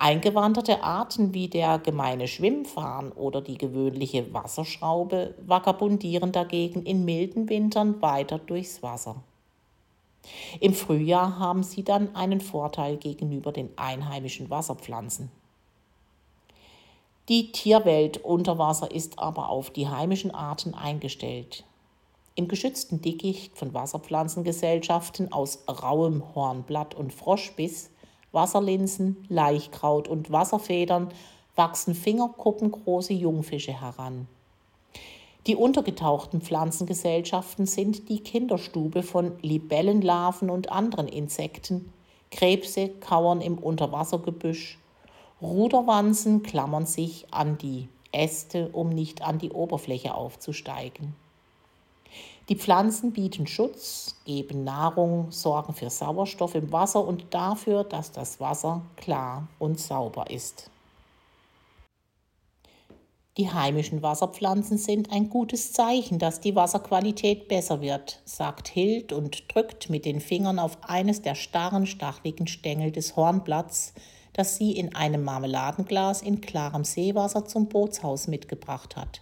Eingewanderte 0.00 0.84
Arten 0.84 1.34
wie 1.34 1.48
der 1.48 1.80
gemeine 1.80 2.28
Schwimmfarn 2.28 3.10
oder 3.10 3.40
die 3.40 3.58
gewöhnliche 3.58 4.32
Wasserschraube 4.32 5.34
vagabundieren 5.44 6.30
dagegen 6.30 6.84
in 6.84 7.04
milden 7.04 7.48
Wintern 7.48 8.00
weiter 8.00 8.38
durchs 8.38 8.80
Wasser. 8.80 9.16
Im 10.60 10.72
Frühjahr 10.72 11.40
haben 11.40 11.64
sie 11.64 11.82
dann 11.82 12.14
einen 12.14 12.40
Vorteil 12.40 12.96
gegenüber 12.96 13.50
den 13.50 13.70
einheimischen 13.76 14.50
Wasserpflanzen. 14.50 15.32
Die 17.28 17.50
Tierwelt 17.50 18.18
unter 18.18 18.56
Wasser 18.56 18.92
ist 18.92 19.18
aber 19.18 19.48
auf 19.48 19.70
die 19.70 19.88
heimischen 19.88 20.30
Arten 20.32 20.74
eingestellt. 20.74 21.64
Im 22.36 22.46
geschützten 22.46 23.02
Dickicht 23.02 23.58
von 23.58 23.74
Wasserpflanzengesellschaften 23.74 25.32
aus 25.32 25.64
rauem 25.68 26.22
Hornblatt 26.36 26.94
und 26.94 27.12
Froschbiss 27.12 27.90
Wasserlinsen, 28.38 29.16
Laichkraut 29.28 30.06
und 30.06 30.30
Wasserfedern 30.30 31.08
wachsen 31.56 31.92
fingerkuppengroße 31.92 33.12
Jungfische 33.12 33.72
heran. 33.72 34.28
Die 35.48 35.56
untergetauchten 35.56 36.40
Pflanzengesellschaften 36.40 37.66
sind 37.66 38.08
die 38.08 38.20
Kinderstube 38.20 39.02
von 39.02 39.32
Libellenlarven 39.42 40.50
und 40.50 40.70
anderen 40.70 41.08
Insekten. 41.08 41.92
Krebse 42.30 42.90
kauern 43.00 43.40
im 43.40 43.58
Unterwassergebüsch. 43.58 44.78
Ruderwanzen 45.42 46.44
klammern 46.44 46.86
sich 46.86 47.26
an 47.32 47.58
die 47.58 47.88
Äste, 48.12 48.68
um 48.68 48.90
nicht 48.90 49.22
an 49.22 49.40
die 49.40 49.50
Oberfläche 49.50 50.14
aufzusteigen. 50.14 51.16
Die 52.48 52.56
Pflanzen 52.56 53.12
bieten 53.12 53.46
Schutz, 53.46 54.16
geben 54.24 54.64
Nahrung, 54.64 55.30
sorgen 55.30 55.74
für 55.74 55.90
Sauerstoff 55.90 56.54
im 56.54 56.72
Wasser 56.72 57.06
und 57.06 57.26
dafür, 57.34 57.84
dass 57.84 58.10
das 58.10 58.40
Wasser 58.40 58.80
klar 58.96 59.48
und 59.58 59.78
sauber 59.78 60.30
ist. 60.30 60.70
Die 63.36 63.52
heimischen 63.52 64.02
Wasserpflanzen 64.02 64.78
sind 64.78 65.12
ein 65.12 65.28
gutes 65.28 65.72
Zeichen, 65.74 66.18
dass 66.18 66.40
die 66.40 66.56
Wasserqualität 66.56 67.48
besser 67.48 67.82
wird, 67.82 68.20
sagt 68.24 68.66
Hild 68.66 69.12
und 69.12 69.54
drückt 69.54 69.90
mit 69.90 70.06
den 70.06 70.20
Fingern 70.20 70.58
auf 70.58 70.78
eines 70.82 71.20
der 71.20 71.34
starren, 71.34 71.86
stachligen 71.86 72.46
Stängel 72.46 72.92
des 72.92 73.14
Hornblatts, 73.14 73.92
das 74.32 74.56
sie 74.56 74.72
in 74.72 74.94
einem 74.94 75.22
Marmeladenglas 75.22 76.22
in 76.22 76.40
klarem 76.40 76.84
Seewasser 76.84 77.44
zum 77.44 77.68
Bootshaus 77.68 78.26
mitgebracht 78.26 78.96
hat. 78.96 79.20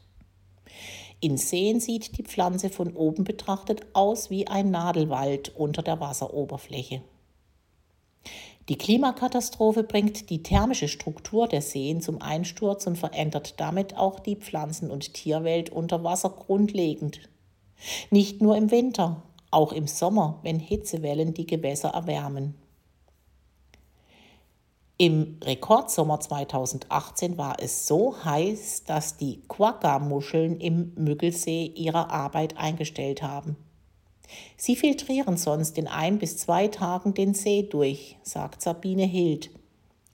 In 1.20 1.38
Seen 1.38 1.80
sieht 1.80 2.18
die 2.18 2.22
Pflanze 2.22 2.68
von 2.68 2.94
oben 2.94 3.24
betrachtet 3.24 3.86
aus 3.94 4.28
wie 4.28 4.46
ein 4.46 4.70
Nadelwald 4.70 5.54
unter 5.56 5.82
der 5.82 5.98
Wasseroberfläche. 5.98 7.02
Die 8.68 8.76
Klimakatastrophe 8.76 9.84
bringt 9.84 10.28
die 10.28 10.42
thermische 10.42 10.88
Struktur 10.88 11.46
der 11.46 11.62
Seen 11.62 12.00
zum 12.00 12.20
Einsturz 12.20 12.86
und 12.86 12.98
verändert 12.98 13.60
damit 13.60 13.96
auch 13.96 14.18
die 14.18 14.36
Pflanzen- 14.36 14.90
und 14.90 15.14
Tierwelt 15.14 15.70
unter 15.70 16.02
Wasser 16.02 16.30
grundlegend. 16.30 17.20
Nicht 18.10 18.42
nur 18.42 18.56
im 18.56 18.70
Winter, 18.70 19.22
auch 19.50 19.72
im 19.72 19.86
Sommer, 19.86 20.40
wenn 20.42 20.58
Hitzewellen 20.58 21.32
die 21.32 21.46
Gewässer 21.46 21.90
erwärmen. 21.90 22.54
Im 24.98 25.36
Rekordsommer 25.44 26.20
2018 26.20 27.36
war 27.36 27.56
es 27.60 27.86
so 27.86 28.16
heiß, 28.24 28.84
dass 28.84 29.18
die 29.18 29.42
Quagga-Muscheln 29.46 30.58
im 30.58 30.94
Müggelsee 30.96 31.66
ihre 31.74 32.10
Arbeit 32.10 32.56
eingestellt 32.56 33.22
haben. 33.22 33.56
Sie 34.56 34.74
filtrieren 34.74 35.36
sonst 35.36 35.76
in 35.76 35.86
ein 35.86 36.18
bis 36.18 36.38
zwei 36.38 36.68
Tagen 36.68 37.12
den 37.12 37.34
See 37.34 37.62
durch, 37.62 38.16
sagt 38.22 38.62
Sabine 38.62 39.04
Hild. 39.04 39.50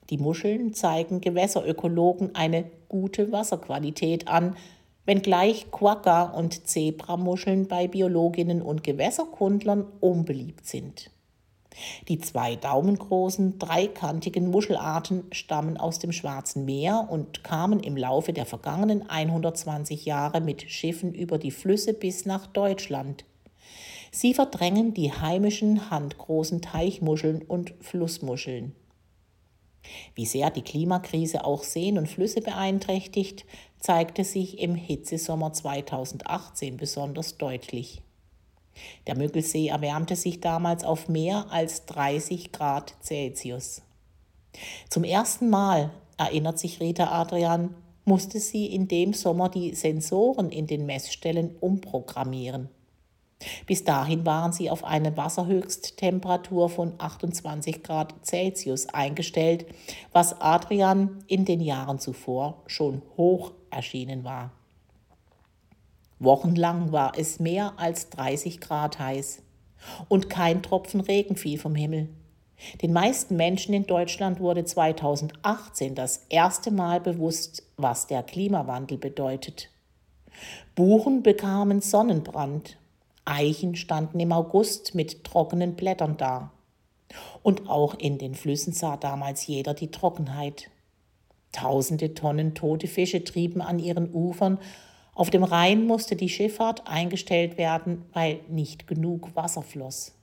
Die 0.09 0.17
Muscheln 0.17 0.73
zeigen 0.73 1.21
Gewässerökologen 1.21 2.35
eine 2.35 2.69
gute 2.89 3.31
Wasserqualität 3.31 4.27
an, 4.27 4.57
wenngleich 5.05 5.71
Quagga 5.71 6.23
und 6.23 6.67
Zebramuscheln 6.67 7.69
bei 7.69 7.87
Biologinnen 7.87 8.61
und 8.61 8.83
Gewässerkundlern 8.83 9.85
unbeliebt 10.01 10.67
sind. 10.67 11.09
Die 12.07 12.19
zwei 12.19 12.55
daumengroßen, 12.55 13.59
dreikantigen 13.59 14.49
Muschelarten 14.49 15.25
stammen 15.31 15.77
aus 15.77 15.99
dem 15.99 16.11
Schwarzen 16.11 16.65
Meer 16.65 17.07
und 17.09 17.43
kamen 17.43 17.79
im 17.79 17.97
Laufe 17.97 18.33
der 18.33 18.45
vergangenen 18.45 19.09
120 19.09 20.05
Jahre 20.05 20.41
mit 20.41 20.69
Schiffen 20.69 21.13
über 21.13 21.37
die 21.37 21.51
Flüsse 21.51 21.93
bis 21.93 22.25
nach 22.25 22.47
Deutschland. 22.47 23.25
Sie 24.11 24.33
verdrängen 24.33 24.93
die 24.93 25.11
heimischen 25.11 25.89
handgroßen 25.89 26.61
Teichmuscheln 26.61 27.41
und 27.41 27.73
Flussmuscheln. 27.81 28.75
Wie 30.15 30.25
sehr 30.25 30.49
die 30.49 30.61
Klimakrise 30.61 31.43
auch 31.43 31.63
Seen 31.63 31.97
und 31.97 32.07
Flüsse 32.07 32.41
beeinträchtigt, 32.41 33.45
zeigte 33.79 34.23
sich 34.23 34.59
im 34.59 34.75
Hitzesommer 34.75 35.51
2018 35.51 36.77
besonders 36.77 37.37
deutlich. 37.37 38.01
Der 39.07 39.17
Müggelsee 39.17 39.67
erwärmte 39.67 40.15
sich 40.15 40.41
damals 40.41 40.83
auf 40.83 41.07
mehr 41.07 41.47
als 41.49 41.85
30 41.85 42.51
Grad 42.51 42.95
Celsius. 43.01 43.81
Zum 44.89 45.03
ersten 45.03 45.49
Mal, 45.49 45.91
erinnert 46.17 46.59
sich 46.59 46.79
Rita 46.79 47.11
Adrian, 47.11 47.75
musste 48.05 48.39
sie 48.39 48.67
in 48.67 48.87
dem 48.87 49.13
Sommer 49.13 49.49
die 49.49 49.73
Sensoren 49.75 50.49
in 50.49 50.67
den 50.67 50.85
Messstellen 50.85 51.55
umprogrammieren. 51.59 52.69
Bis 53.65 53.83
dahin 53.83 54.25
waren 54.25 54.53
sie 54.53 54.69
auf 54.69 54.83
eine 54.83 55.17
Wasserhöchsttemperatur 55.17 56.69
von 56.69 56.93
28 56.97 57.83
Grad 57.83 58.13
Celsius 58.23 58.87
eingestellt, 58.87 59.65
was 60.11 60.39
Adrian 60.39 61.23
in 61.27 61.45
den 61.45 61.61
Jahren 61.61 61.99
zuvor 61.99 62.63
schon 62.67 63.01
hoch 63.17 63.51
erschienen 63.69 64.23
war. 64.23 64.51
Wochenlang 66.23 66.91
war 66.91 67.13
es 67.17 67.39
mehr 67.39 67.73
als 67.77 68.09
30 68.09 68.61
Grad 68.61 68.99
heiß 68.99 69.41
und 70.07 70.29
kein 70.29 70.63
Tropfen 70.63 71.01
Regen 71.01 71.35
fiel 71.35 71.57
vom 71.57 71.75
Himmel. 71.75 72.09
Den 72.81 72.93
meisten 72.93 73.35
Menschen 73.35 73.73
in 73.73 73.85
Deutschland 73.85 74.39
wurde 74.39 74.63
2018 74.63 75.95
das 75.95 76.25
erste 76.29 76.71
Mal 76.71 77.01
bewusst, 77.01 77.63
was 77.77 78.07
der 78.07 78.23
Klimawandel 78.23 78.97
bedeutet. 78.97 79.69
Buchen 80.75 81.23
bekamen 81.23 81.81
Sonnenbrand, 81.81 82.77
Eichen 83.25 83.75
standen 83.75 84.19
im 84.19 84.31
August 84.31 84.95
mit 84.95 85.23
trockenen 85.23 85.75
Blättern 85.75 86.17
da. 86.17 86.51
Und 87.41 87.69
auch 87.69 87.95
in 87.95 88.17
den 88.17 88.35
Flüssen 88.35 88.73
sah 88.73 88.97
damals 88.97 89.45
jeder 89.47 89.73
die 89.73 89.91
Trockenheit. 89.91 90.69
Tausende 91.51 92.15
Tonnen 92.15 92.55
tote 92.55 92.87
Fische 92.87 93.23
trieben 93.23 93.61
an 93.61 93.77
ihren 93.77 94.11
Ufern. 94.13 94.57
Auf 95.15 95.29
dem 95.29 95.43
Rhein 95.43 95.85
musste 95.85 96.15
die 96.15 96.29
Schifffahrt 96.29 96.87
eingestellt 96.87 97.57
werden, 97.57 98.05
weil 98.13 98.39
nicht 98.49 98.87
genug 98.87 99.35
Wasser 99.35 99.61
floss. 99.61 100.13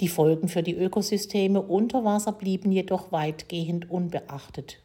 Die 0.00 0.08
Folgen 0.08 0.48
für 0.48 0.62
die 0.62 0.74
Ökosysteme 0.74 1.60
unter 1.60 2.04
Wasser 2.04 2.32
blieben 2.32 2.70
jedoch 2.72 3.10
weitgehend 3.10 3.90
unbeachtet. 3.90 4.78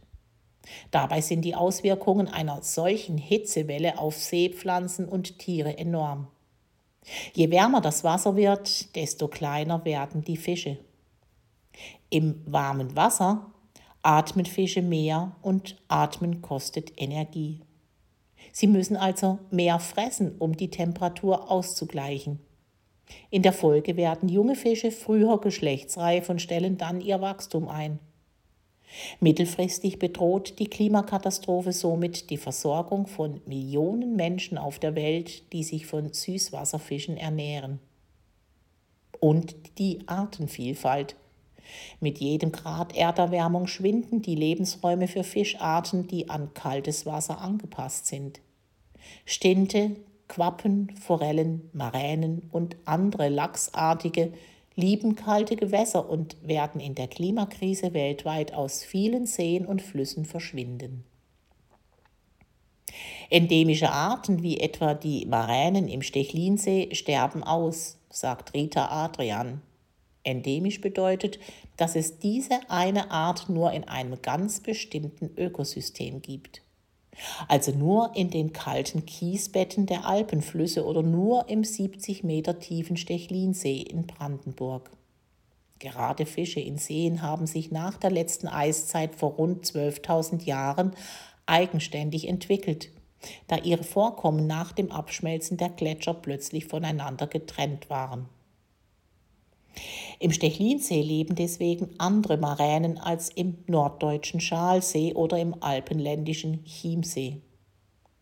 Dabei 0.92 1.22
sind 1.22 1.44
die 1.44 1.56
Auswirkungen 1.56 2.28
einer 2.28 2.62
solchen 2.62 3.18
Hitzewelle 3.18 4.00
auf 4.00 4.18
Seepflanzen 4.18 5.08
und 5.08 5.40
Tiere 5.40 5.78
enorm. 5.78 6.28
Je 7.34 7.52
wärmer 7.52 7.80
das 7.80 8.04
Wasser 8.04 8.36
wird, 8.36 8.96
desto 8.96 9.28
kleiner 9.28 9.86
werden 9.86 10.24
die 10.24 10.36
Fische. 10.38 10.78
Im 12.10 12.42
warmen 12.46 12.96
Wasser 12.96 13.52
atmen 14.02 14.46
Fische 14.46 14.82
mehr 14.82 15.36
und 15.42 15.78
atmen 15.88 16.42
kostet 16.42 16.94
Energie. 16.98 17.62
Sie 18.51 18.68
müssen 18.68 18.98
also 18.98 19.39
mehr 19.51 19.80
fressen, 19.80 20.36
um 20.39 20.56
die 20.56 20.70
Temperatur 20.70 21.51
auszugleichen. 21.51 22.39
In 23.30 23.42
der 23.42 23.54
Folge 23.54 23.96
werden 23.98 24.30
junge 24.30 24.56
Fische 24.56 24.92
früher 24.92 25.39
geschlechtsreif 25.39 26.30
und 26.30 26.42
stellen 26.42 26.77
dann 26.77 27.01
ihr 27.01 27.22
Wachstum 27.22 27.68
ein. 27.68 28.00
Mittelfristig 29.20 30.00
bedroht 30.00 30.60
die 30.60 30.70
Klimakatastrophe 30.70 31.74
somit 31.74 32.30
die 32.30 32.38
Versorgung 32.38 33.08
von 33.08 33.42
Millionen 33.46 34.16
Menschen 34.16 34.58
auf 34.58 34.80
der 34.80 34.96
Welt, 34.96 35.51
die 35.51 35.63
sich 35.63 35.86
von 35.86 36.13
Süßwasserfischen 36.13 37.18
ernähren. 37.18 37.80
Und 39.20 39.56
die 39.77 40.00
Artenvielfalt. 40.08 41.16
Mit 42.00 42.20
jedem 42.20 42.52
Grad 42.52 42.96
Erderwärmung 42.96 43.68
schwinden 43.68 44.22
die 44.22 44.36
Lebensräume 44.36 45.08
für 45.08 45.24
Fischarten, 45.24 46.08
die 46.08 46.30
an 46.30 46.54
kaltes 46.54 47.06
Wasser 47.06 47.40
angepasst 47.40 48.08
sind. 48.08 48.40
Stinte, 49.26 49.96
Quappen, 50.28 50.96
Forellen, 51.00 51.70
Maränen 51.74 52.50
und 52.52 52.76
andere 52.86 53.30
Lachsartige 53.30 54.34
lieben 54.76 55.16
kalte 55.16 55.56
Gewässer 55.56 56.10
und 56.10 56.38
werden 56.48 56.80
in 56.80 56.96
der 56.96 57.08
Klimakrise 57.08 57.94
weltweit 57.94 58.54
aus 58.54 58.84
vielen 58.84 59.26
Seen 59.26 59.66
und 59.66 59.82
Flüssen 59.82 60.26
verschwinden. 60.26 61.04
Endemische 63.30 63.92
Arten 63.92 64.44
wie 64.44 64.60
etwa 64.60 64.94
die 64.94 65.26
Maränen 65.26 65.88
im 65.88 66.02
Stechlinsee 66.02 66.94
sterben 66.94 67.44
aus, 67.44 67.98
sagt 68.10 68.54
Rita 68.54 68.88
Adrian. 68.90 69.62
Endemisch 70.27 70.81
bedeutet, 70.81 71.39
dass 71.77 71.96
es 71.96 72.19
diese 72.19 72.60
eine 72.69 73.12
Art 73.12 73.50
nur 73.50 73.72
in 73.72 73.86
einem 73.86 74.22
ganz 74.22 74.59
bestimmten 74.59 75.31
Ökosystem 75.37 76.22
gibt 76.22 76.61
also 77.48 77.72
nur 77.72 78.11
in 78.16 78.29
den 78.29 78.53
kalten 78.53 79.05
Kiesbetten 79.05 79.85
der 79.85 80.05
Alpenflüsse 80.05 80.85
oder 80.85 81.03
nur 81.03 81.50
im 81.50 81.63
70 81.63 82.24
Meter 82.24 82.59
tiefen 82.59 82.98
Stechlinsee 82.98 83.81
in 83.81 84.07
Brandenburg. 84.07 84.92
Gerade 85.79 86.25
Fische 86.25 86.59
in 86.59 86.77
Seen 86.77 87.22
haben 87.22 87.46
sich 87.46 87.72
nach 87.72 87.98
der 87.98 88.09
letzten 88.09 88.48
Eiszeit 88.48 89.16
vor 89.16 89.31
rund 89.31 89.66
12.000 89.66 90.44
Jahren 90.44 90.96
eigenständig 91.46 92.27
entwickelt, 92.27 92.90
da 93.48 93.57
ihre 93.57 93.83
Vorkommen 93.83 94.48
nach 94.48 94.72
dem 94.72 94.92
Abschmelzen 94.92 95.57
der 95.57 95.70
Gletscher 95.70 96.13
plötzlich 96.13 96.66
voneinander 96.66 97.27
getrennt 97.27 97.90
waren. 97.90 98.27
Im 100.20 100.31
Stechlinsee 100.31 101.01
leben 101.01 101.35
deswegen 101.35 101.90
andere 101.98 102.37
Maränen 102.37 102.98
als 102.98 103.29
im 103.29 103.57
norddeutschen 103.68 104.40
Schalsee 104.40 105.13
oder 105.13 105.37
im 105.40 105.61
alpenländischen 105.61 106.63
Chiemsee. 106.63 107.42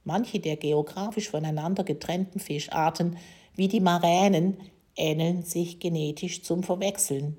Manche 0.03 0.39
der 0.39 0.57
geografisch 0.57 1.29
voneinander 1.29 1.83
getrennten 1.83 2.39
Fischarten, 2.39 3.17
wie 3.55 3.67
die 3.67 3.79
Maränen, 3.79 4.57
ähneln 4.95 5.43
sich 5.43 5.79
genetisch 5.79 6.43
zum 6.43 6.63
Verwechseln. 6.63 7.37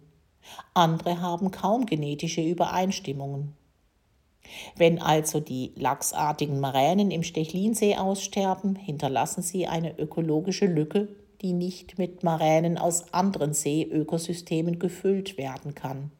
Andere 0.75 1.21
haben 1.21 1.51
kaum 1.51 1.87
genetische 1.87 2.43
Übereinstimmungen. 2.43 3.55
Wenn 4.77 5.01
also 5.01 5.41
die 5.41 5.73
lachsartigen 5.77 6.61
Maränen 6.61 7.11
im 7.11 7.23
Stechlinsee 7.23 7.97
aussterben, 7.97 8.77
hinterlassen 8.77 9.43
sie 9.43 9.67
eine 9.67 9.99
ökologische 9.99 10.67
Lücke, 10.67 11.09
die 11.43 11.53
nicht 11.53 11.99
mit 11.99 12.23
Maränen 12.23 12.79
aus 12.79 13.13
anderen 13.13 13.55
Seeökosystemen 13.55 14.79
gefüllt 14.79 15.39
werden 15.39 15.75
kann. 15.75 16.11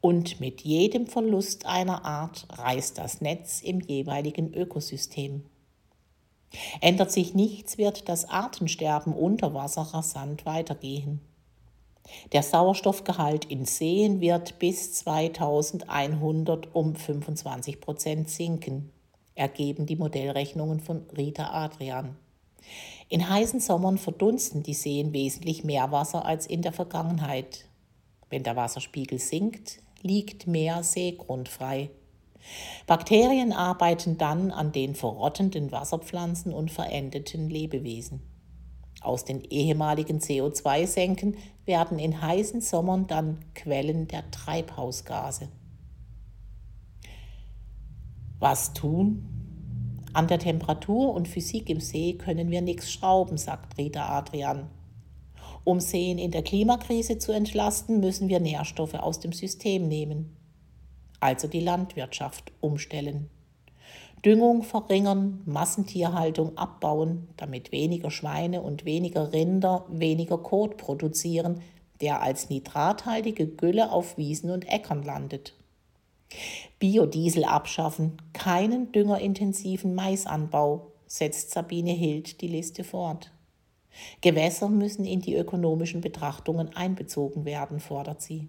Und 0.00 0.40
mit 0.40 0.60
jedem 0.60 1.06
Verlust 1.06 1.66
einer 1.66 2.04
Art 2.04 2.46
reißt 2.50 2.98
das 2.98 3.20
Netz 3.20 3.60
im 3.62 3.80
jeweiligen 3.80 4.54
Ökosystem. 4.54 5.44
Ändert 6.80 7.10
sich 7.10 7.34
nichts, 7.34 7.76
wird 7.78 8.08
das 8.08 8.28
Artensterben 8.28 9.12
unter 9.12 9.52
Wasser 9.54 9.82
rasant 9.82 10.46
weitergehen. 10.46 11.20
Der 12.32 12.42
Sauerstoffgehalt 12.42 13.46
in 13.46 13.64
Seen 13.64 14.20
wird 14.20 14.58
bis 14.58 14.94
2100 14.94 16.74
um 16.74 16.94
25 16.94 17.80
Prozent 17.80 18.30
sinken, 18.30 18.92
ergeben 19.34 19.86
die 19.86 19.96
Modellrechnungen 19.96 20.80
von 20.80 21.02
Rita 21.16 21.50
Adrian. 21.50 22.16
In 23.08 23.28
heißen 23.28 23.60
Sommern 23.60 23.98
verdunsten 23.98 24.62
die 24.62 24.74
Seen 24.74 25.12
wesentlich 25.12 25.62
mehr 25.62 25.92
Wasser 25.92 26.24
als 26.24 26.46
in 26.46 26.62
der 26.62 26.72
Vergangenheit. 26.72 27.66
Wenn 28.30 28.42
der 28.42 28.56
Wasserspiegel 28.56 29.20
sinkt, 29.20 29.78
liegt 30.02 30.46
mehr 30.46 30.82
Seegrund 30.82 31.48
frei. 31.48 31.90
Bakterien 32.86 33.52
arbeiten 33.52 34.18
dann 34.18 34.50
an 34.50 34.72
den 34.72 34.94
verrottenden 34.94 35.72
Wasserpflanzen 35.72 36.52
und 36.52 36.70
verendeten 36.70 37.48
Lebewesen. 37.48 38.22
Aus 39.00 39.24
den 39.24 39.42
ehemaligen 39.42 40.18
CO2-Senken 40.18 41.36
werden 41.64 41.98
in 41.98 42.20
heißen 42.20 42.60
Sommern 42.60 43.06
dann 43.06 43.44
Quellen 43.54 44.08
der 44.08 44.28
Treibhausgase. 44.30 45.48
Was 48.38 48.72
tun, 48.72 49.35
an 50.16 50.28
der 50.28 50.38
Temperatur 50.38 51.12
und 51.12 51.28
Physik 51.28 51.68
im 51.68 51.80
See 51.80 52.14
können 52.14 52.50
wir 52.50 52.62
nichts 52.62 52.90
schrauben, 52.90 53.36
sagt 53.36 53.76
Rita 53.76 54.08
Adrian. 54.16 54.70
Um 55.62 55.78
Seen 55.78 56.16
in 56.16 56.30
der 56.30 56.42
Klimakrise 56.42 57.18
zu 57.18 57.32
entlasten, 57.32 58.00
müssen 58.00 58.30
wir 58.30 58.40
Nährstoffe 58.40 58.94
aus 58.94 59.20
dem 59.20 59.32
System 59.32 59.88
nehmen. 59.88 60.34
Also 61.20 61.48
die 61.48 61.60
Landwirtschaft 61.60 62.50
umstellen. 62.60 63.28
Düngung 64.24 64.62
verringern, 64.62 65.42
Massentierhaltung 65.44 66.56
abbauen, 66.56 67.28
damit 67.36 67.70
weniger 67.70 68.10
Schweine 68.10 68.62
und 68.62 68.86
weniger 68.86 69.34
Rinder 69.34 69.84
weniger 69.90 70.38
Kot 70.38 70.78
produzieren, 70.78 71.60
der 72.00 72.22
als 72.22 72.48
nitrathaltige 72.48 73.46
Gülle 73.46 73.92
auf 73.92 74.16
Wiesen 74.16 74.50
und 74.50 74.66
Äckern 74.66 75.02
landet. 75.02 75.54
Biodiesel 76.78 77.44
abschaffen, 77.44 78.20
keinen 78.32 78.92
düngerintensiven 78.92 79.94
Maisanbau, 79.94 80.92
setzt 81.06 81.52
Sabine 81.52 81.92
Hild 81.92 82.40
die 82.40 82.48
Liste 82.48 82.84
fort. 82.84 83.30
Gewässer 84.20 84.68
müssen 84.68 85.04
in 85.04 85.20
die 85.20 85.36
ökonomischen 85.36 86.00
Betrachtungen 86.00 86.74
einbezogen 86.76 87.44
werden, 87.44 87.80
fordert 87.80 88.20
sie. 88.20 88.48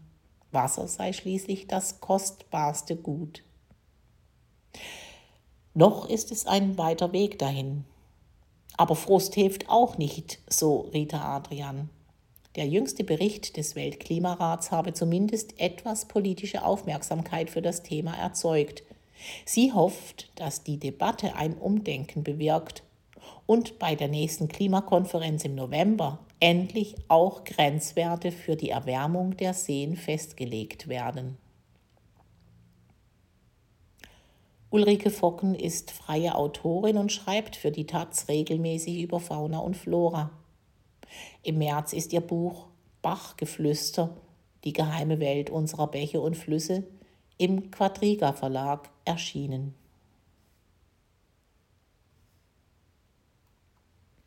Wasser 0.51 0.87
sei 0.87 1.13
schließlich 1.13 1.67
das 1.67 2.01
kostbarste 2.01 2.95
Gut. 2.95 3.43
Noch 5.73 6.09
ist 6.09 6.31
es 6.31 6.47
ein 6.47 6.77
weiter 6.77 7.13
Weg 7.13 7.37
dahin. 7.39 7.85
Aber 8.77 8.95
Frust 8.95 9.35
hilft 9.35 9.69
auch 9.69 9.97
nicht, 9.97 10.39
so 10.49 10.81
Rita 10.93 11.35
Adrian. 11.35 11.89
Der 12.57 12.67
jüngste 12.67 13.03
Bericht 13.03 13.55
des 13.55 13.75
Weltklimarats 13.75 14.71
habe 14.71 14.91
zumindest 14.91 15.59
etwas 15.59 16.05
politische 16.05 16.65
Aufmerksamkeit 16.65 17.51
für 17.51 17.61
das 17.61 17.83
Thema 17.83 18.17
erzeugt. 18.17 18.81
Sie 19.45 19.73
hofft, 19.73 20.31
dass 20.33 20.63
die 20.63 20.77
Debatte 20.77 21.35
ein 21.35 21.53
Umdenken 21.53 22.23
bewirkt 22.23 22.81
und 23.45 23.77
bei 23.77 23.93
der 23.93 24.07
nächsten 24.07 24.47
Klimakonferenz 24.47 25.45
im 25.45 25.53
November 25.53 26.17
endlich 26.39 26.95
auch 27.07 27.43
Grenzwerte 27.43 28.31
für 28.31 28.55
die 28.55 28.71
Erwärmung 28.71 29.37
der 29.37 29.53
Seen 29.53 29.95
festgelegt 29.95 30.87
werden. 30.87 31.37
Ulrike 34.71 35.11
Focken 35.11 35.53
ist 35.53 35.91
freie 35.91 36.33
Autorin 36.33 36.97
und 36.97 37.11
schreibt 37.11 37.55
für 37.55 37.71
die 37.71 37.85
Taz 37.85 38.27
regelmäßig 38.27 38.99
über 38.99 39.19
Fauna 39.19 39.59
und 39.59 39.77
Flora. 39.77 40.31
Im 41.47 41.59
März 41.59 41.93
ist 41.93 42.11
ihr 42.11 42.19
Buch 42.19 42.67
Bachgeflüster, 43.01 44.17
die 44.65 44.73
geheime 44.73 45.21
Welt 45.21 45.49
unserer 45.49 45.87
Bäche 45.87 46.19
und 46.19 46.35
Flüsse 46.35 46.83
im 47.37 47.71
Quadriga 47.71 48.33
Verlag 48.33 48.89
erschienen. 49.05 49.73